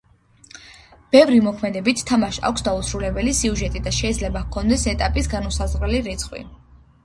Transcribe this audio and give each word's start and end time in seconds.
ბევრ 1.15 1.35
მოქმედებით 1.47 2.01
თამაშს 2.13 2.41
აქვს 2.49 2.65
დაუსრულებელი 2.69 3.35
სიუჟეტი 3.43 3.85
და 3.91 3.95
შეიძლება 4.01 4.45
ჰქონდეს 4.49 4.89
ეტაპების 4.97 5.33
განუსაზღვრელი 5.39 6.05
რიცხვი. 6.13 6.47